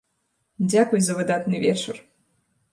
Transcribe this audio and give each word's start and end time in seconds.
Дзякуй 0.71 0.99
за 1.09 1.19
выдатны 1.19 1.63
вечар! 1.67 1.95